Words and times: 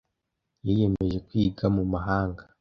Yiyemeje 0.65 1.17
kwiga 1.27 1.65
mu 1.75 1.83
mahanga. 1.93 2.43